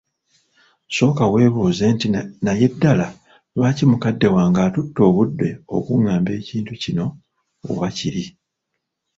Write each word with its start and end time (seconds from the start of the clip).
Sooka 0.95 1.23
webuuze 1.33 1.83
nti 1.93 2.07
naye 2.45 2.65
ddala 2.73 3.07
lwaki 3.55 3.83
mukadde 3.91 4.27
wange 4.35 4.59
atutte 4.67 4.99
obudde 5.09 5.49
okungamba 5.77 6.29
ekintu 6.39 6.73
kino 6.83 7.05
oba 7.69 7.87
kiri? 7.97 8.25